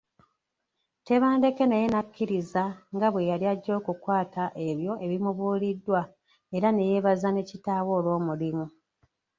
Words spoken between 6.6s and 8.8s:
neyeebaza ne kitaawe olw’omulimu.